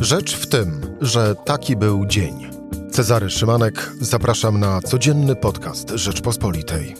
[0.00, 2.50] Rzecz w tym, że taki był dzień.
[2.90, 6.94] Cezary Szymanek, zapraszam na codzienny podcast Rzeczpospolitej.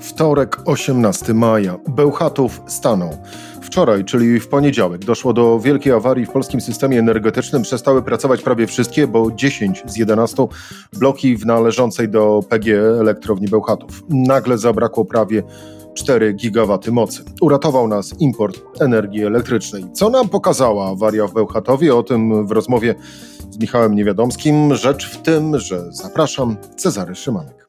[0.00, 1.78] Wtorek, 18 maja.
[1.88, 3.18] Bełchatów stanął.
[3.62, 7.62] Wczoraj, czyli w poniedziałek, doszło do wielkiej awarii w polskim systemie energetycznym.
[7.62, 10.46] Przestały pracować prawie wszystkie, bo 10 z 11
[10.92, 14.02] bloki w należącej do PGE elektrowni Bełchatów.
[14.08, 15.42] Nagle zabrakło prawie
[15.94, 17.24] 4 gigawaty mocy.
[17.40, 19.84] Uratował nas import energii elektrycznej.
[19.92, 21.94] Co nam pokazała awaria w Bełchatowie?
[21.94, 22.94] O tym w rozmowie
[23.50, 24.74] z Michałem Niewiadomskim.
[24.74, 27.66] Rzecz w tym, że zapraszam Cezary Szymanek.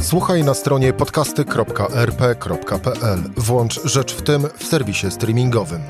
[0.00, 3.18] Słuchaj na stronie podcasty.rp.pl.
[3.36, 5.80] Włącz Rzecz w tym w serwisie streamingowym.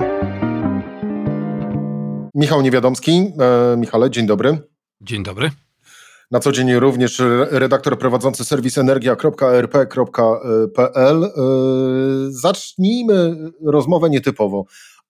[2.34, 3.32] Michał Niewiadomski.
[3.72, 4.58] E, Michale, dzień dobry.
[5.00, 5.50] Dzień dobry.
[6.32, 11.24] Na co dzień również redaktor prowadzący serwis energia.rp.pl.
[11.24, 11.30] E,
[12.28, 13.36] zacznijmy
[13.66, 14.64] rozmowę nietypowo.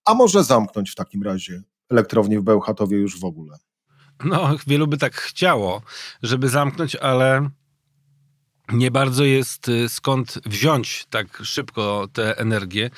[0.05, 3.57] A może zamknąć w takim razie elektrownię w Bełchatowie już w ogóle?
[4.25, 5.83] No, wielu by tak chciało,
[6.23, 7.49] żeby zamknąć, ale
[8.73, 12.91] nie bardzo jest y, skąd wziąć tak szybko tę energię,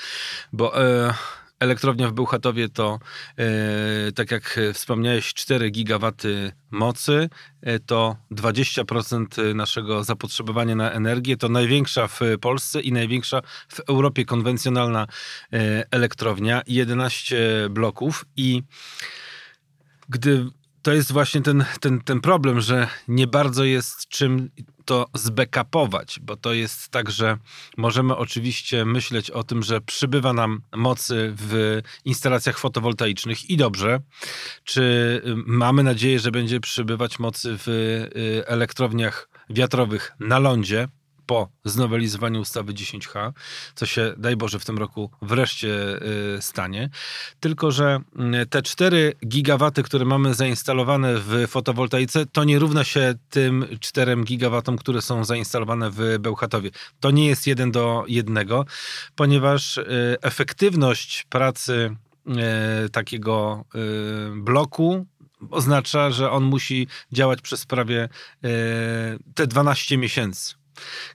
[0.53, 1.15] bo e,
[1.61, 2.99] elektrownia w Bełchatowie to,
[3.37, 7.29] e, tak jak wspomniałeś, 4 gigawaty mocy,
[7.63, 14.25] e, to 20% naszego zapotrzebowania na energię, to największa w Polsce i największa w Europie
[14.25, 15.07] konwencjonalna
[15.53, 17.37] e, elektrownia, 11
[17.71, 18.63] bloków i
[20.09, 20.47] gdy
[20.85, 24.51] to jest właśnie ten, ten, ten problem, że nie bardzo jest czym
[24.85, 27.39] to zbackupować, bo to jest tak, że
[27.77, 34.01] możemy oczywiście myśleć o tym, że przybywa nam mocy w instalacjach fotowoltaicznych i dobrze.
[34.65, 34.83] Czy
[35.27, 40.89] y, mamy nadzieję, że będzie przybywać mocy w y, elektrowniach wiatrowych na lądzie?
[41.27, 43.33] Po znowelizowaniu ustawy 10H,
[43.75, 45.69] co się, daj Boże, w tym roku wreszcie
[46.37, 46.91] y, stanie.
[47.41, 48.01] Tylko, że
[48.43, 54.17] y, te 4 gigawaty, które mamy zainstalowane w fotowoltaice, to nie równa się tym 4
[54.25, 56.71] gigawatom, które są zainstalowane w Bełchatowie.
[57.01, 58.65] To nie jest jeden do jednego,
[59.15, 61.97] ponieważ y, efektywność pracy
[62.93, 63.65] takiego
[64.37, 65.07] bloku
[65.51, 68.09] oznacza, że on musi działać przez prawie
[69.35, 70.55] te 12 miesięcy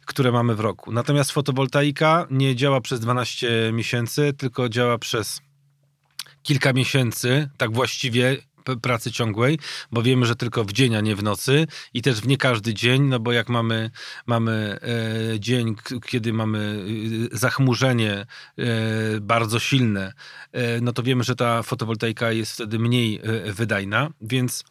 [0.05, 0.91] które mamy w roku.
[0.91, 5.41] Natomiast fotowoltaika nie działa przez 12 miesięcy, tylko działa przez
[6.43, 8.37] kilka miesięcy, tak właściwie
[8.77, 9.59] pracy ciągłej,
[9.91, 12.73] bo wiemy, że tylko w dzień, a nie w nocy i też w nie każdy
[12.73, 13.91] dzień, no bo jak mamy,
[14.27, 14.79] mamy
[15.33, 15.75] e, dzień,
[16.05, 16.85] kiedy mamy
[17.33, 18.25] e, zachmurzenie e,
[19.21, 20.13] bardzo silne,
[20.51, 24.63] e, no to wiemy, że ta fotowoltaika jest wtedy mniej e, wydajna, więc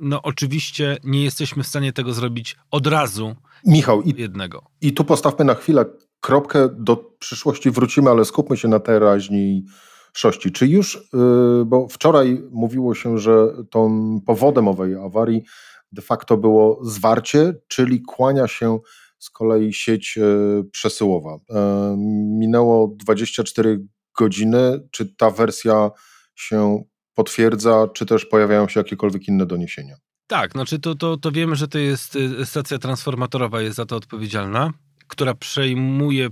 [0.00, 4.70] no oczywiście nie jesteśmy w stanie tego zrobić od razu, Michał, i, jednego.
[4.80, 5.84] I tu postawmy na chwilę
[6.20, 10.52] kropkę, do przyszłości wrócimy, ale skupmy się na teraźniejszości.
[10.52, 15.42] Czy już, yy, bo wczoraj mówiło się, że tą powodem owej awarii
[15.92, 18.78] de facto było zwarcie, czyli kłania się
[19.18, 21.38] z kolei sieć yy, przesyłowa.
[21.48, 21.56] Yy,
[22.38, 23.80] minęło 24
[24.18, 24.88] godziny.
[24.90, 25.90] Czy ta wersja
[26.34, 26.84] się
[27.14, 29.96] potwierdza, czy też pojawiają się jakiekolwiek inne doniesienia?
[30.30, 33.96] Tak, znaczy to, to, to wiemy, że to jest y, stacja transformatorowa jest za to
[33.96, 34.70] odpowiedzialna,
[35.08, 36.28] która przejmuje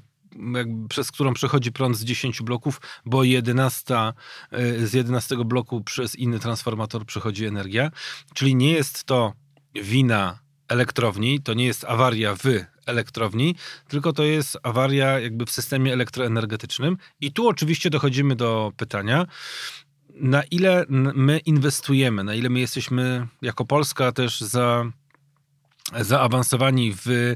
[0.88, 4.12] przez którą przechodzi prąd z 10 bloków, bo 11,
[4.52, 7.90] y, z 11 bloku przez inny transformator przechodzi energia.
[8.34, 9.32] Czyli nie jest to
[9.74, 10.38] wina
[10.68, 12.44] elektrowni, to nie jest awaria w
[12.86, 13.54] elektrowni,
[13.88, 16.96] tylko to jest awaria jakby w systemie elektroenergetycznym.
[17.20, 19.26] I tu oczywiście dochodzimy do pytania,
[20.20, 20.84] na ile
[21.14, 24.84] my inwestujemy, na ile my jesteśmy jako Polska też za,
[26.00, 27.34] zaawansowani w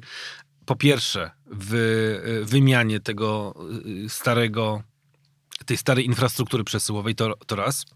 [0.66, 3.54] po pierwsze w wymianie tego
[4.04, 4.82] y, starego,
[5.66, 7.86] tej starej infrastruktury przesyłowej, to, to raz.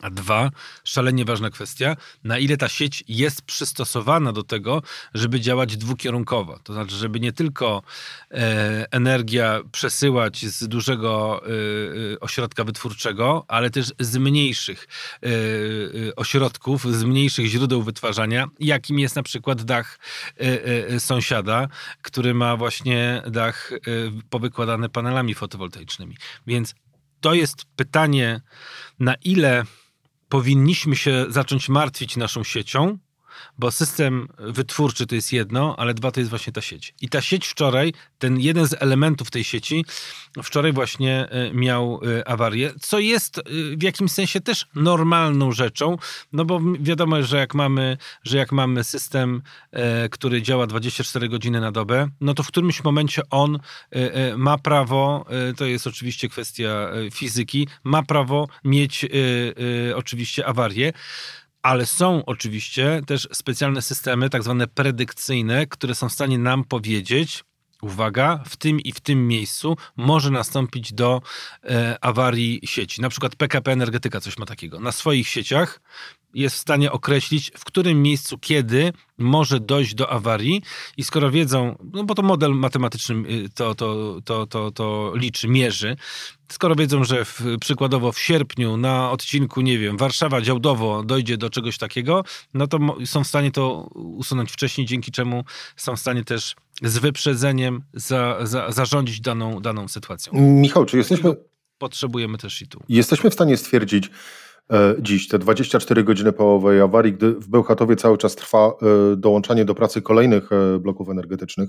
[0.00, 0.50] A dwa,
[0.84, 4.82] szalenie ważna kwestia, na ile ta sieć jest przystosowana do tego,
[5.14, 6.58] żeby działać dwukierunkowo.
[6.64, 7.82] To znaczy, żeby nie tylko
[8.30, 11.48] e, energia przesyłać z dużego e,
[12.12, 14.88] e ośrodka wytwórczego, ale też z mniejszych
[15.22, 15.26] e,
[16.08, 19.98] e ośrodków, z mniejszych źródeł wytwarzania, jakim jest na przykład dach
[20.36, 21.68] e, sąsiada,
[22.02, 23.70] który ma właśnie dach
[24.30, 26.16] powykładany panelami fotowoltaicznymi.
[26.46, 26.74] Więc
[27.20, 28.40] to jest pytanie,
[28.98, 29.64] na ile
[30.28, 32.98] powinniśmy się zacząć martwić naszą siecią,
[33.58, 36.94] bo system wytwórczy to jest jedno, ale dwa to jest właśnie ta sieć.
[37.00, 39.84] I ta sieć wczoraj, ten jeden z elementów tej sieci,
[40.42, 43.42] wczoraj właśnie e, miał e, awarię, co jest e,
[43.76, 45.96] w jakimś sensie też normalną rzeczą,
[46.32, 49.42] no bo wiadomo, że jak mamy, że jak mamy system,
[50.10, 53.58] który działa 24 godziny na dobę, no to w którymś momencie on
[54.36, 55.26] ma prawo,
[55.56, 59.06] to jest oczywiście kwestia fizyki, ma prawo mieć
[59.94, 60.92] oczywiście awarię
[61.64, 67.44] ale są oczywiście też specjalne systemy, tak zwane predykcyjne, które są w stanie nam powiedzieć,
[67.84, 71.22] uwaga, w tym i w tym miejscu może nastąpić do
[71.64, 73.00] e, awarii sieci.
[73.00, 74.80] Na przykład PKP Energetyka coś ma takiego.
[74.80, 75.80] Na swoich sieciach
[76.34, 80.62] jest w stanie określić, w którym miejscu, kiedy może dojść do awarii
[80.96, 85.48] i skoro wiedzą, no bo to model matematyczny y, to, to, to, to, to liczy,
[85.48, 85.96] mierzy,
[86.52, 91.50] skoro wiedzą, że w, przykładowo w sierpniu na odcinku, nie wiem, Warszawa działdowo dojdzie do
[91.50, 95.44] czegoś takiego, no to są w stanie to usunąć wcześniej, dzięki czemu
[95.76, 100.32] są w stanie też z wyprzedzeniem za, za, zarządzić daną, daną sytuacją.
[100.40, 101.34] Michał, czy jesteśmy...
[101.78, 102.80] Potrzebujemy też i tu.
[102.88, 104.10] Jesteśmy w stanie stwierdzić,
[104.72, 109.16] E, dziś, te 24 godziny po owej awarii, gdy w Bełchatowie cały czas trwa e,
[109.16, 111.68] dołączanie do pracy kolejnych e, bloków energetycznych,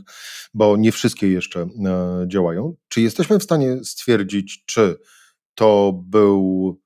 [0.53, 1.67] bo nie wszystkie jeszcze
[2.27, 2.75] działają.
[2.87, 4.97] Czy jesteśmy w stanie stwierdzić, czy
[5.55, 6.81] to był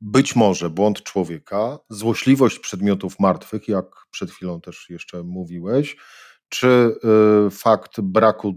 [0.00, 5.96] być może błąd człowieka, złośliwość przedmiotów martwych, jak przed chwilą też jeszcze mówiłeś,
[6.48, 6.94] czy
[7.50, 8.54] fakt braku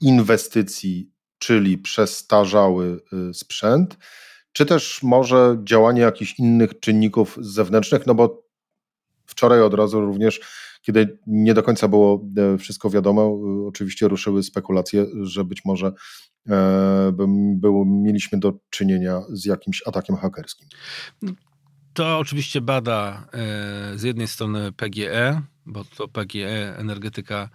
[0.00, 3.00] inwestycji, czyli przestarzały
[3.32, 3.98] sprzęt,
[4.52, 8.42] czy też może działanie jakichś innych czynników zewnętrznych, no bo
[9.26, 10.40] wczoraj od razu również,
[10.82, 15.92] kiedy nie do końca było e, wszystko wiadomo, e, oczywiście ruszyły spekulacje, że być może
[16.48, 17.12] e,
[17.56, 20.68] było, mieliśmy do czynienia z jakimś atakiem hakerskim.
[21.94, 23.26] To oczywiście bada
[23.94, 27.48] z jednej strony PGE, bo to PGE Energetyka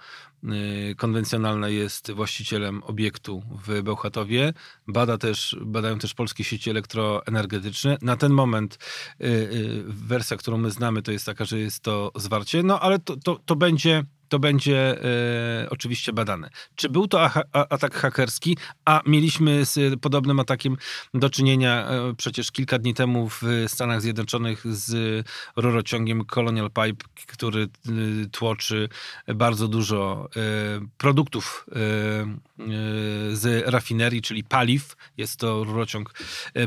[0.43, 4.53] Y, konwencjonalna jest właścicielem obiektu w Bełchatowie.
[4.87, 7.97] Bada też, badają też polskie sieci elektroenergetyczne.
[8.01, 8.77] Na ten moment
[9.21, 13.17] y, wersja, którą my znamy, to jest taka, że jest to zwarcie, no ale to,
[13.17, 15.03] to, to będzie to będzie
[15.63, 16.49] e, oczywiście badane.
[16.75, 20.77] Czy był to atak hakerski, a mieliśmy z podobnym atakiem
[21.13, 25.25] do czynienia e, przecież kilka dni temu w Stanach Zjednoczonych z
[25.55, 27.69] rurociągiem Colonial Pipe, który e,
[28.31, 28.89] tłoczy
[29.35, 30.39] bardzo dużo e,
[30.97, 34.95] produktów e, e, z rafinerii, czyli paliw.
[35.17, 36.13] Jest to rurociąg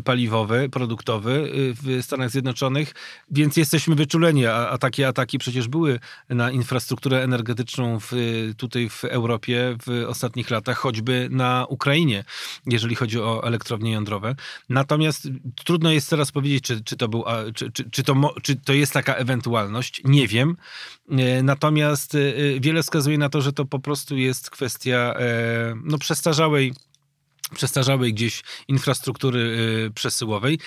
[0.05, 2.95] paliwowy, produktowy w Stanach Zjednoczonych,
[3.31, 8.13] więc jesteśmy wyczuleni, a, a takie ataki przecież były na infrastrukturę energetyczną energetyczną w,
[8.57, 12.25] tutaj w Europie w ostatnich latach, choćby na Ukrainie,
[12.67, 14.35] jeżeli chodzi o elektrownie jądrowe.
[14.69, 15.29] Natomiast
[15.65, 17.25] trudno jest teraz powiedzieć, czy, czy, to, był,
[17.55, 20.03] czy, czy, czy, to, czy to jest taka ewentualność.
[20.05, 20.57] Nie wiem.
[21.11, 22.19] E, natomiast e,
[22.61, 26.73] wiele wskazuje na to, że to po prostu jest kwestia e, no, przestarzałej
[27.55, 30.59] przestarzałej gdzieś infrastruktury przesyłowej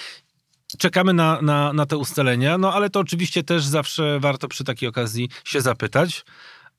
[0.78, 4.90] czekamy na, na, na te ustalenia, no ale to oczywiście też zawsze warto przy takiej
[4.90, 6.26] okazji się zapytać.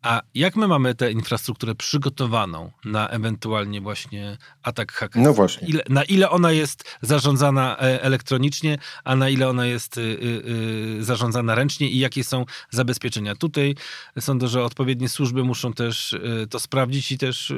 [0.04, 5.20] A jak my mamy tę infrastrukturę przygotowaną na ewentualnie właśnie atak hakerski?
[5.20, 5.68] No właśnie.
[5.68, 11.04] Ile, na ile ona jest zarządzana e, elektronicznie, a na ile ona jest y, y,
[11.04, 13.34] zarządzana ręcznie i jakie są zabezpieczenia?
[13.34, 13.74] Tutaj
[14.20, 16.16] sądzę, że odpowiednie służby muszą też
[16.50, 17.52] to sprawdzić i też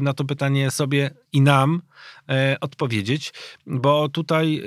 [0.00, 1.82] na to pytanie sobie i nam
[2.28, 3.32] e, odpowiedzieć,
[3.66, 4.62] bo tutaj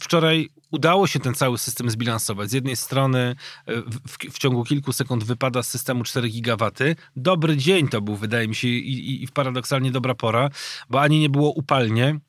[0.00, 2.50] wczoraj udało się ten cały system zbilansować.
[2.50, 3.36] Z jednej strony
[3.66, 6.96] e, w, w, ciągu kilku sekund wypada z systemu 4 gigawaty.
[7.16, 10.50] Dobry dzień to był, wydaje mi się, i, i, paradoksalnie dobra pora,
[10.90, 12.20] bo ani nie było upalnie,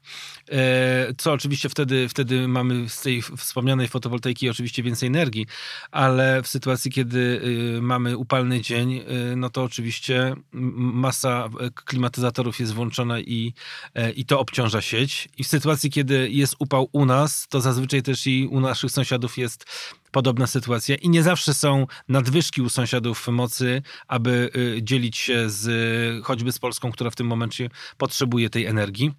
[0.52, 5.48] e, co oczywiście wtedy, wtedy mamy z tej wspomnianej fotowoltaiki oczywiście więcej energii,
[5.92, 7.42] ale w sytuacji, kiedy
[7.78, 9.02] e, mamy upalny dzień,
[9.36, 11.50] no to oczywiście masa
[11.86, 13.54] klimatyzatorów jest włączona i,
[14.16, 15.30] i to obciąża sieć.
[15.38, 19.66] I w sytuacji, kiedy jest upał u nas, to zazwyczaj też u naszych sąsiadów jest
[20.12, 26.26] podobna sytuacja i nie zawsze są nadwyżki u sąsiadów mocy, aby y, dzielić się z
[26.26, 29.12] choćby z Polską, która w tym momencie potrzebuje tej energii.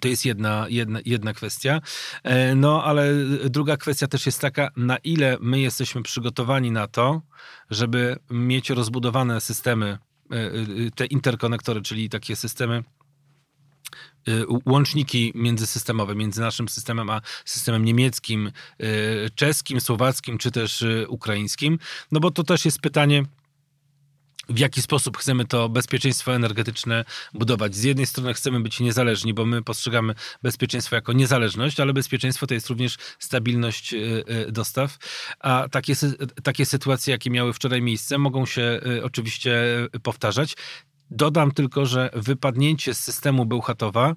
[0.00, 1.80] To jest jedna, jedna, jedna kwestia.
[2.22, 3.14] E, no, ale
[3.50, 7.22] druga kwestia też jest taka, na ile my jesteśmy przygotowani na to,
[7.70, 9.98] żeby mieć rozbudowane systemy,
[10.30, 10.50] e,
[10.94, 13.03] te interkonektory, czyli takie systemy Y,
[14.66, 21.78] łączniki międzysystemowe między naszym systemem a systemem niemieckim, y, czeskim, słowackim czy też y, ukraińskim.
[22.12, 23.24] No bo to też jest pytanie,
[24.48, 27.04] w jaki sposób chcemy to bezpieczeństwo energetyczne
[27.34, 27.74] budować.
[27.74, 32.54] Z jednej strony chcemy być niezależni, bo my postrzegamy bezpieczeństwo jako niezależność, ale bezpieczeństwo to
[32.54, 34.98] jest również stabilność y, y, dostaw.
[35.40, 35.94] A takie,
[36.42, 39.54] takie sytuacje, jakie miały wczoraj miejsce, mogą się y, oczywiście
[40.02, 40.56] powtarzać.
[41.10, 44.14] Dodam tylko, że wypadnięcie z systemu Bełchatowa,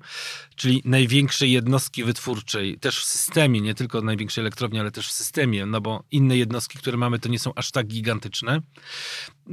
[0.56, 5.66] czyli największej jednostki wytwórczej, też w systemie, nie tylko największej elektrowni, ale też w systemie,
[5.66, 8.62] no bo inne jednostki, które mamy, to nie są aż tak gigantyczne.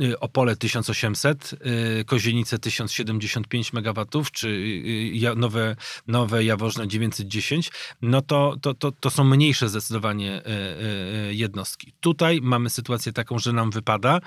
[0.03, 1.55] Y, Opole 1800,
[2.01, 5.77] y, Kozienice 1075 MW, czy y, nowe,
[6.07, 7.71] nowe Jaworzne 910,
[8.03, 10.43] no to, to, to, to są mniejsze zdecydowanie
[11.31, 11.93] jednostki.
[12.01, 14.21] Tutaj mamy sytuację taką, że nam wypada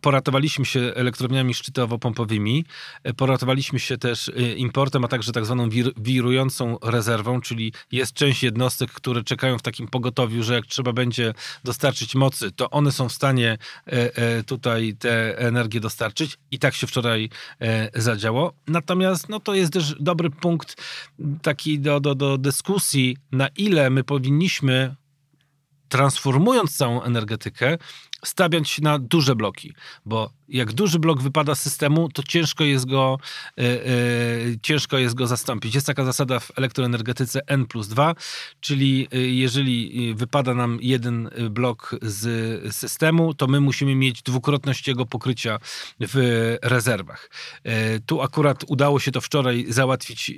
[0.00, 2.64] poratowaliśmy się elektrowniami szczytowo-pompowymi,
[3.02, 8.12] e, poratowaliśmy się też e, importem, a także tak zwaną wir wirującą rezerwą, czyli jest
[8.12, 12.92] część jednostek, które czekają w takim pogotowiu, że jak trzeba będzie dostarczyć mocy, to one
[12.92, 17.30] są w stanie e, tutaj tę energię dostarczyć i tak się wczoraj
[17.94, 18.52] zadziało.
[18.66, 20.82] Natomiast no, to jest też dobry punkt
[21.42, 24.96] taki do, do, do dyskusji, na ile my powinniśmy
[25.88, 27.78] transformując całą energetykę,
[28.28, 33.18] stawiać na duże bloki, bo jak duży blok wypada z systemu, to ciężko jest go,
[33.58, 33.86] e, e,
[34.62, 35.74] ciężko jest go zastąpić.
[35.74, 38.14] Jest taka zasada w elektroenergetyce N plus 2,
[38.60, 45.06] czyli e, jeżeli wypada nam jeden blok z systemu, to my musimy mieć dwukrotność jego
[45.06, 45.58] pokrycia
[46.00, 47.30] w rezerwach.
[48.06, 50.32] Tu akurat udało się to wczoraj załatwić,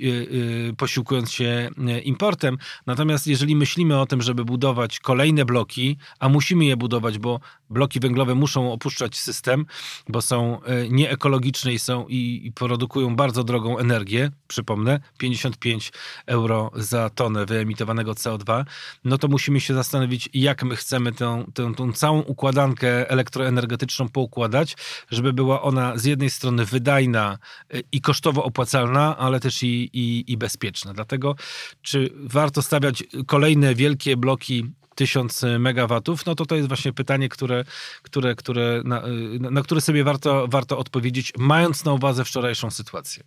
[0.77, 1.69] posiłkując się
[2.03, 2.57] importem.
[2.85, 7.39] Natomiast jeżeli myślimy o tym, żeby budować kolejne bloki, a musimy je budować, bo
[7.69, 9.65] bloki węglowe muszą opuszczać system,
[10.07, 15.91] bo są e, nieekologiczne i, są, i, i produkują bardzo drogą energię, przypomnę, 55
[16.25, 18.65] euro za tonę wyemitowanego CO2,
[19.03, 24.75] no to musimy się zastanowić, jak my chcemy tę, tę, całą układankę elektroenergetyczną poukładać,
[25.11, 27.37] żeby była ona z jednej strony wydajna
[27.73, 30.93] e, i kosztowo opłacalna, ale też i, i, i bezpieczna.
[30.93, 31.35] Dlatego,
[31.81, 37.63] czy warto stawiać kolejne wielkie bloki 1000 megawatów, no to to jest właśnie pytanie, które,
[38.03, 39.03] które, które, na,
[39.39, 43.23] na które sobie warto, warto odpowiedzieć, mając na uwadze wczorajszą sytuację.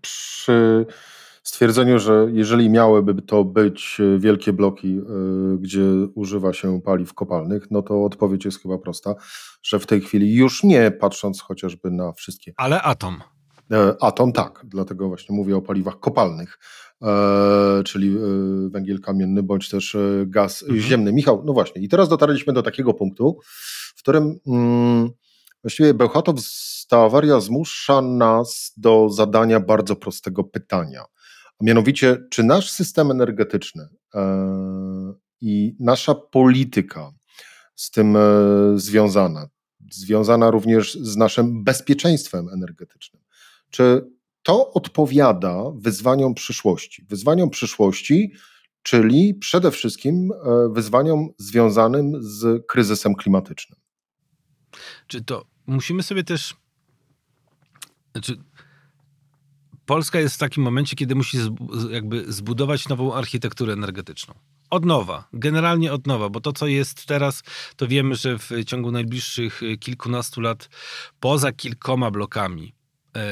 [0.00, 0.86] Przy
[1.42, 4.98] stwierdzeniu, że jeżeli miałyby to być wielkie bloki,
[5.54, 5.82] y, gdzie
[6.14, 9.14] używa się paliw kopalnych, no to odpowiedź jest chyba prosta,
[9.62, 12.52] że w tej chwili już nie, patrząc chociażby na wszystkie.
[12.56, 13.22] Ale atom.
[13.72, 16.58] E, atom tak, dlatego właśnie mówię o paliwach kopalnych,
[17.02, 18.20] e, czyli e,
[18.70, 19.96] węgiel kamienny bądź też
[20.26, 20.80] gaz mhm.
[20.80, 21.12] ziemny.
[21.12, 23.38] Michał, no właśnie, i teraz dotarliśmy do takiego punktu,
[23.96, 25.10] w którym mm,
[25.62, 26.36] właściwie Bełchatow,
[26.88, 31.04] ta awaria zmusza nas do zadania bardzo prostego pytania.
[31.60, 33.88] A mianowicie, czy nasz system energetyczny
[35.40, 37.12] i nasza polityka
[37.74, 38.16] z tym
[38.74, 39.46] związana,
[39.92, 43.22] związana również z naszym bezpieczeństwem energetycznym,
[43.70, 44.10] czy
[44.42, 47.04] to odpowiada wyzwaniom przyszłości?
[47.08, 48.32] Wyzwaniom przyszłości,
[48.82, 53.78] czyli przede wszystkim e, wyzwaniom związanym z kryzysem klimatycznym.
[55.06, 56.54] Czy to musimy sobie też.
[58.12, 58.36] Znaczy,
[59.86, 61.38] Polska jest w takim momencie, kiedy musi
[61.90, 64.34] jakby zbudować nową architekturę energetyczną.
[64.70, 67.42] Od nowa, generalnie od nowa, bo to, co jest teraz,
[67.76, 70.68] to wiemy, że w ciągu najbliższych kilkunastu lat,
[71.20, 72.85] poza kilkoma blokami, E,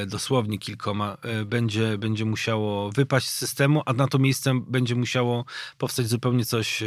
[0.06, 5.44] dosłownie kilkoma, e, będzie, będzie musiało wypaść z systemu, a na to miejsce będzie musiało
[5.78, 6.86] powstać zupełnie coś e,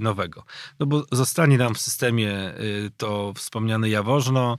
[0.00, 0.44] nowego.
[0.80, 2.54] No bo zostanie nam w systemie
[2.96, 4.58] to wspomniane Jaworzno,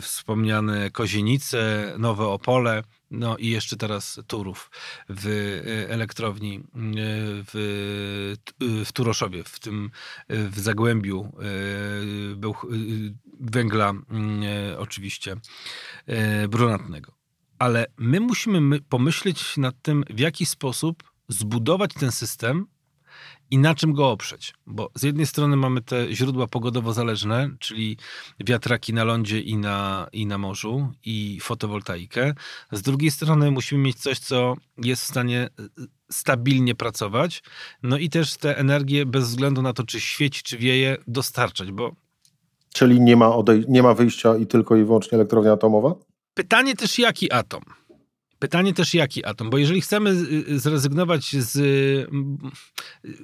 [0.00, 4.70] wspomniane Kozienice, Nowe Opole, no i jeszcze teraz Turów
[5.08, 5.26] w
[5.88, 6.60] elektrowni
[7.46, 9.90] w, w Turoszowie, w tym
[10.28, 11.32] w Zagłębiu
[13.40, 13.92] węgla
[14.78, 15.36] oczywiście
[16.48, 17.12] brunatnego.
[17.58, 22.66] Ale my musimy pomyśleć nad tym, w jaki sposób zbudować ten system
[23.50, 24.54] i na czym go oprzeć.
[24.66, 27.96] Bo z jednej strony mamy te źródła pogodowo zależne, czyli
[28.40, 32.34] wiatraki na lądzie i na, i na morzu, i fotowoltaikę.
[32.72, 35.68] Z drugiej strony musimy mieć coś, co jest w stanie e,
[36.10, 37.42] stabilnie pracować,
[37.82, 41.92] no i też tę energię bez względu na to, czy świeci, czy wieje, dostarczać, bo...
[42.74, 45.94] Czyli nie ma, odej- nie ma wyjścia i tylko i wyłącznie elektrownia atomowa?
[46.34, 47.62] Pytanie też, jaki atom?
[48.40, 50.14] Pytanie też jaki atom, bo jeżeli chcemy
[50.58, 51.58] zrezygnować z.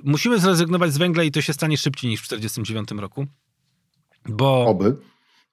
[0.05, 3.27] Musimy zrezygnować z węgla i to się stanie szybciej niż w 1949 roku.
[4.29, 4.67] Bo.
[4.67, 4.97] Oby.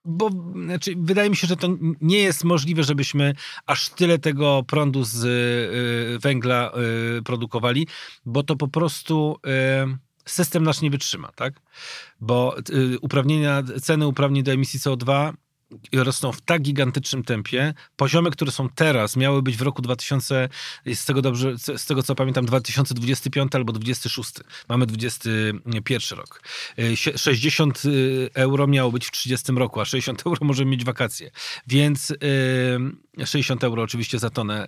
[0.05, 0.29] Bo
[0.65, 1.67] znaczy, wydaje mi się, że to
[2.01, 3.33] nie jest możliwe, żebyśmy
[3.65, 6.71] aż tyle tego prądu z y, węgla
[7.17, 7.87] y, produkowali,
[8.25, 9.37] bo to po prostu
[9.85, 11.53] y, system nasz nie wytrzyma, tak?
[12.21, 12.55] Bo
[13.01, 15.33] uprawnienia, ceny uprawnień do emisji CO2
[15.93, 17.73] rosną w tak gigantycznym tempie.
[17.95, 20.49] Poziomy, które są teraz, miały być w roku 2000,
[20.93, 24.33] z tego, dobrze, z tego co pamiętam, 2025 albo 26.
[24.69, 26.41] Mamy 21 rok.
[27.15, 31.31] 60 y, euro miało być w 30 roku, a 60 euro możemy mieć wakacje.
[31.67, 32.13] Więc
[33.25, 34.67] 60 euro oczywiście za tonę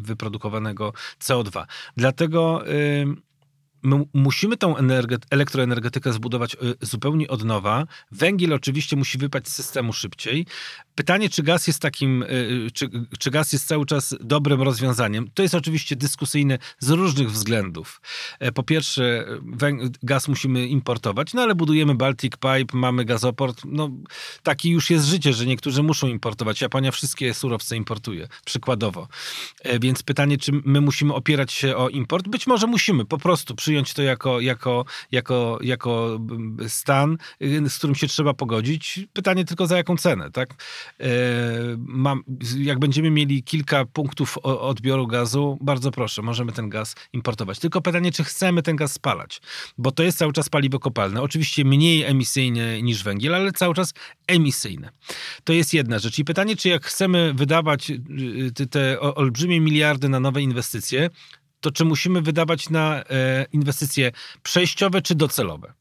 [0.00, 1.66] wyprodukowanego CO2.
[1.96, 2.64] Dlatego
[3.82, 4.74] my musimy tą
[5.30, 7.86] elektroenergetykę zbudować y, zupełnie od nowa.
[8.12, 10.46] Węgiel oczywiście musi wypaść z systemu szybciej.
[10.94, 15.42] Pytanie, czy gaz jest takim, y, czy, czy gaz jest cały czas dobrym rozwiązaniem, to
[15.42, 18.00] jest oczywiście dyskusyjne z różnych względów.
[18.38, 19.26] E, po pierwsze,
[20.02, 23.62] gaz musimy importować, no ale budujemy Baltic Pipe, mamy gazoport.
[23.64, 23.90] No,
[24.42, 26.60] taki już jest życie, że niektórzy muszą importować.
[26.60, 29.08] Japonia wszystkie surowce importuje, przykładowo.
[29.62, 32.28] E, więc pytanie, czy my musimy opierać się o import?
[32.28, 37.78] Być może musimy, po prostu przyjąć to jako, jako, jako, jako mm, stan, y, z
[37.78, 39.00] którym się trzeba pogodzić.
[39.12, 40.54] Pytanie tylko za jaką cenę, tak?
[41.00, 41.06] E,
[41.78, 42.22] mam,
[42.58, 47.58] jak będziemy mieli kilka punktów odbioru gazu, bardzo proszę, możemy ten gaz importować.
[47.58, 49.40] Tylko pytanie, czy chcemy ten gaz spalać,
[49.78, 51.22] bo to jest cały czas paliwo kopalne.
[51.22, 53.94] Oczywiście mniej emisyjne niż węgiel, ale cały czas
[54.26, 54.90] emisyjne.
[55.44, 56.18] To jest jedna rzecz.
[56.18, 58.00] I pytanie, czy jak chcemy wydawać y,
[58.60, 61.10] y, te olbrzymie miliardy na nowe inwestycje,
[61.60, 64.12] to czy musimy wydawać na e, inwestycje
[64.42, 65.72] przejściowe czy docelowe?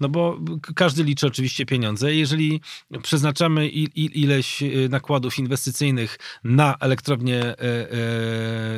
[0.00, 0.38] No bo
[0.76, 2.14] każdy liczy oczywiście pieniądze.
[2.14, 2.60] Jeżeli
[3.02, 7.56] przeznaczamy ileś e, nakładów inwestycyjnych na elektrownię e,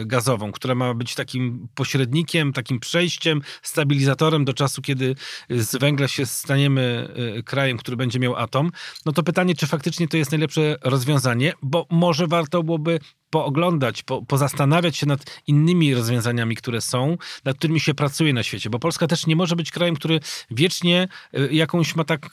[0.05, 5.15] gazową, która ma być takim pośrednikiem, takim przejściem, stabilizatorem do czasu, kiedy
[5.50, 7.09] z węgla się staniemy
[7.45, 8.73] krajem, który będzie miał atom,
[9.07, 12.99] no to pytanie, czy faktycznie to jest najlepsze rozwiązanie, bo może warto byłoby
[13.30, 18.71] pooglądać, po, pozastanawiać się nad innymi rozwiązaniami, które są, nad którymi się pracuje na świecie,
[18.71, 22.28] bo Polska też nie może być krajem, który wiecznie e, jakąś ma tak,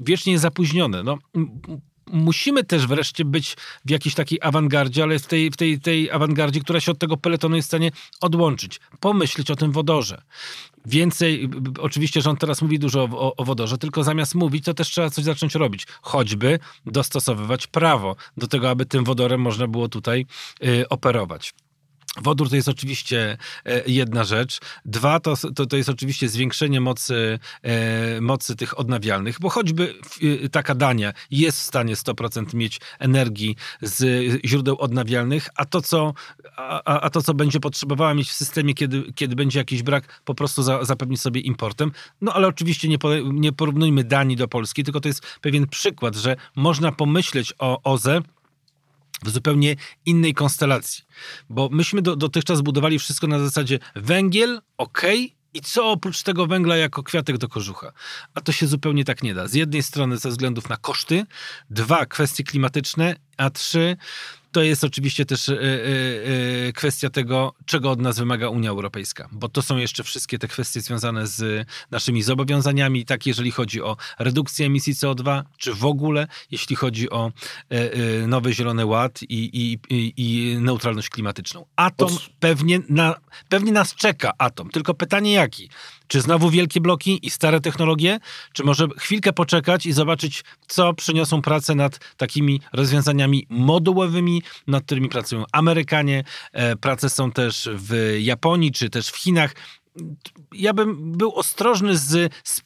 [0.00, 1.02] wiecznie jest zapóźniony.
[1.04, 1.18] No,
[2.12, 6.60] musimy też wreszcie być w jakiejś takiej awangardzie, ale w tej, w tej, tej awangardzie,
[6.60, 7.90] która się od tego peletonu jest w stanie
[8.20, 8.80] odłączyć.
[9.00, 10.22] Pomyśleć o tym wodorze.
[10.86, 15.10] Więcej, oczywiście rząd teraz mówi dużo o, o wodorze, tylko zamiast mówić, to też trzeba
[15.10, 15.86] coś zacząć robić.
[16.02, 20.26] Choćby dostosowywać prawo do tego, aby tym wodorem można było tutaj
[20.64, 21.54] y, operować.
[22.16, 24.58] Wodór to jest oczywiście e, jedna rzecz.
[24.84, 29.94] Dwa to, to, to jest oczywiście zwiększenie mocy, e, mocy tych odnawialnych, bo choćby
[30.44, 36.14] e, taka Dania jest w stanie 100% mieć energii z źródeł odnawialnych, a to, co,
[36.56, 40.34] a, a to, co będzie potrzebowała mieć w systemie, kiedy, kiedy będzie jakiś brak, po
[40.34, 41.92] prostu za, zapewni sobie importem.
[42.20, 42.98] No ale oczywiście nie,
[43.32, 48.22] nie porównujmy Danii do Polski, tylko to jest pewien przykład, że można pomyśleć o OZE
[49.24, 51.04] w zupełnie innej konstelacji.
[51.48, 55.02] Bo myśmy do, dotychczas budowali wszystko na zasadzie węgiel, ok,
[55.54, 57.92] i co oprócz tego węgla jako kwiatek do kożucha?
[58.34, 59.48] A to się zupełnie tak nie da.
[59.48, 61.24] Z jednej strony ze względów na koszty,
[61.70, 63.96] dwa kwestie klimatyczne, a trzy
[64.52, 65.56] to jest oczywiście też e, e,
[66.68, 70.48] e, kwestia tego, czego od nas wymaga Unia Europejska, bo to są jeszcze wszystkie te
[70.48, 76.26] kwestie związane z naszymi zobowiązaniami, tak jeżeli chodzi o redukcję emisji CO2, czy w ogóle
[76.50, 77.32] jeśli chodzi o
[78.26, 81.66] nowy Zielony Ład i, i, i, i neutralność klimatyczną.
[81.76, 83.14] Atom pewnie, na,
[83.48, 85.70] pewnie nas czeka, atom, tylko pytanie jaki?
[86.10, 88.20] Czy znowu wielkie bloki i stare technologie?
[88.52, 95.08] Czy może chwilkę poczekać i zobaczyć, co przyniosą prace nad takimi rozwiązaniami modułowymi, nad którymi
[95.08, 96.24] pracują Amerykanie?
[96.52, 99.54] E, prace są też w Japonii czy też w Chinach
[100.52, 102.62] ja bym był ostrożny z, z,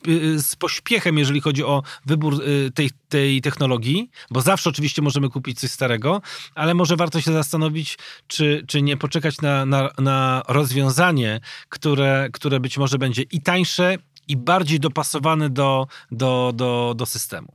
[0.47, 5.61] z, pośpiechem, jeżeli chodzi o wybór y, tej, tej technologii, bo zawsze oczywiście możemy kupić
[5.61, 6.23] coś starego,
[6.55, 12.61] ale może warto się zastanowić, czy, czy nie poczekać na, na, na rozwiązanie, które, które
[12.61, 17.49] być może będzie i tańsze, i bardziej dopasowane do, do, do, do systemu.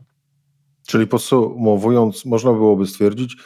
[0.87, 3.37] Czyli podsumowując, można byłoby stwierdzić,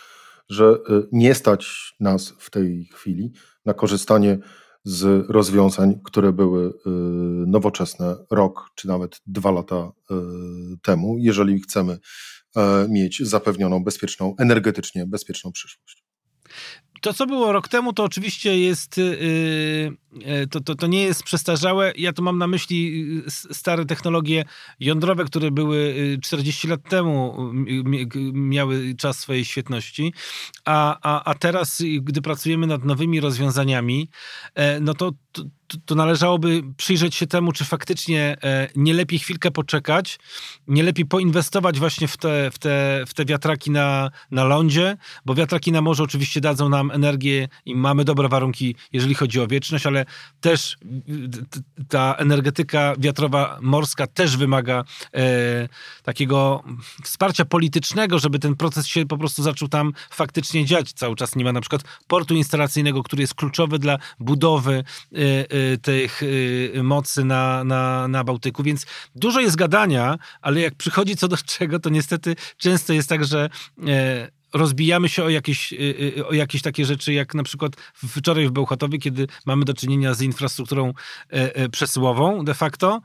[0.49, 3.31] że y, nie stać nas w tej chwili
[3.65, 4.37] na korzystanie
[4.83, 6.71] z rozwiązań, które były y,
[7.47, 10.15] nowoczesne rok czy nawet dwa lata y,
[10.81, 11.97] temu, jeżeli chcemy
[12.55, 16.03] e, mieć zapewnioną bezpieczną, energetycznie bezpieczną przyszłość.
[17.03, 21.93] To, co było rok temu, to oczywiście jest, yy, to, to, to nie jest przestarzałe.
[21.97, 24.45] Ja tu mam na myśli stare technologie
[24.79, 27.37] jądrowe, które były 40 lat temu,
[28.33, 30.13] miały czas swojej świetności,
[30.65, 34.09] a, a, a teraz, gdy pracujemy nad nowymi rozwiązaniami,
[34.81, 35.43] no to, to
[35.85, 40.19] to należałoby przyjrzeć się temu, czy faktycznie e, nie lepiej chwilkę poczekać,
[40.67, 45.35] nie lepiej poinwestować właśnie w te, w te, w te wiatraki na, na lądzie, bo
[45.35, 49.85] wiatraki na morzu oczywiście dadzą nam energię i mamy dobre warunki, jeżeli chodzi o wieczność,
[49.85, 50.05] ale
[50.41, 50.77] też
[51.89, 54.83] ta energetyka wiatrowa morska też wymaga
[55.13, 55.69] e,
[56.03, 56.63] takiego
[57.03, 60.93] wsparcia politycznego, żeby ten proces się po prostu zaczął tam faktycznie dziać.
[60.93, 64.83] Cały czas nie ma na przykład portu instalacyjnego, który jest kluczowy dla budowy
[65.13, 65.45] y, y,
[65.81, 71.27] tych y, mocy na, na, na Bałtyku, więc dużo jest gadania, ale jak przychodzi co
[71.27, 73.49] do czego, to niestety często jest tak, że
[74.53, 75.73] rozbijamy się o jakieś,
[76.29, 80.21] o jakieś takie rzeczy, jak na przykład wczoraj w Bełchatowie, kiedy mamy do czynienia z
[80.21, 80.93] infrastrukturą
[81.71, 83.01] przesyłową de facto,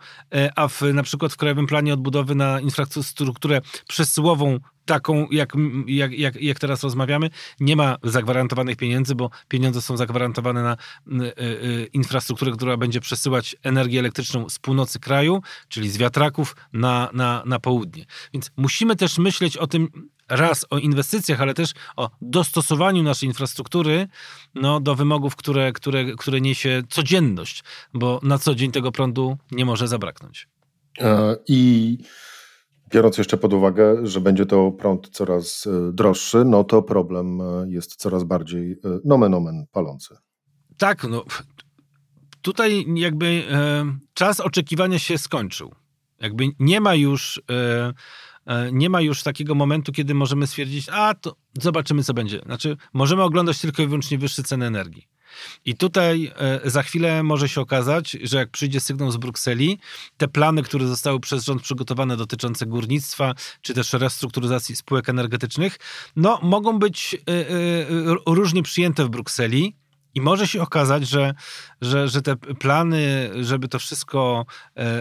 [0.57, 5.53] a w, na przykład w Krajowym Planie Odbudowy na infrastrukturę przesyłową taką, jak,
[5.87, 11.43] jak, jak, jak teraz rozmawiamy, nie ma zagwarantowanych pieniędzy, bo pieniądze są zagwarantowane na y,
[11.43, 17.43] y, infrastrukturę, która będzie przesyłać energię elektryczną z północy kraju, czyli z wiatraków na, na,
[17.47, 18.05] na południe.
[18.33, 19.89] Więc musimy też myśleć o tym,
[20.29, 24.09] raz o inwestycjach, ale też o dostosowaniu naszej infrastruktury
[24.55, 29.65] no, do wymogów, które, które, które niesie codzienność, bo na co dzień tego prądu nie
[29.65, 30.49] może zabraknąć.
[31.01, 31.99] E, I
[32.89, 37.45] Biorąc jeszcze pod uwagę, że będzie to prąd coraz e, droższy, no to problem e,
[37.69, 40.17] jest coraz bardziej e, nomen omen palący.
[40.79, 41.25] Tak, no
[42.43, 45.75] tutaj jakby e, czas oczekiwania się skończył.
[46.21, 47.93] Jakby nie ma już e,
[48.73, 52.41] nie ma już takiego momentu, kiedy możemy stwierdzić, a to zobaczymy, co będzie.
[52.41, 55.09] Znaczy, możemy oglądać tylko i wyłącznie wyższe ceny energii.
[55.65, 59.79] I tutaj e, za chwilę może się okazać, że jak przyjdzie sygnał z Brukseli,
[60.17, 65.79] te plany, które zostały przez rząd przygotowane dotyczące górnictwa, czy też restrukturyzacji spółek energetycznych,
[66.17, 67.19] no mogą być e,
[67.51, 69.77] e, różnie przyjęte w Brukseli.
[70.15, 71.35] I może się okazać, że,
[71.81, 74.47] że, że te plany, żeby to wszystko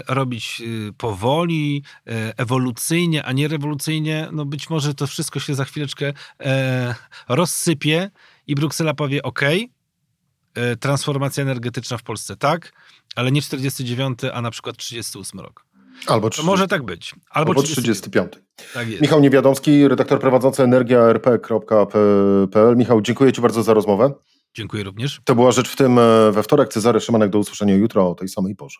[0.07, 0.61] robić
[0.97, 1.83] powoli,
[2.37, 6.13] ewolucyjnie, a nie rewolucyjnie, no być może to wszystko się za chwileczkę
[7.29, 8.11] rozsypie
[8.47, 9.41] i Bruksela powie: OK,
[10.79, 12.71] transformacja energetyczna w Polsce, tak,
[13.15, 15.65] ale nie 49, a na przykład 38 rok.
[16.07, 17.15] Albo 30, to może tak być.
[17.29, 18.31] Albo, albo 35.
[18.31, 18.47] 35.
[18.73, 19.01] Tak.
[19.01, 22.77] Michał Niewiadomski, redaktor prowadzący energiarp.pl.
[22.77, 24.11] Michał, dziękuję Ci bardzo za rozmowę.
[24.53, 25.21] Dziękuję również.
[25.23, 26.69] To była rzecz w tym e, we wtorek.
[26.69, 28.79] Cezary Szymanek, do usłyszenia jutro o tej samej porze.